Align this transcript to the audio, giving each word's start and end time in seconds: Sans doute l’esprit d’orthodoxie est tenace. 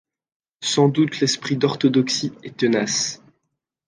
Sans 0.63 0.89
doute 0.89 1.19
l’esprit 1.19 1.57
d’orthodoxie 1.57 2.33
est 2.41 2.57
tenace. 2.57 3.21